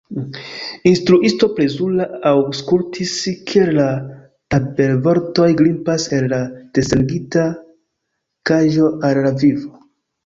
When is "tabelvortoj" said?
4.55-5.47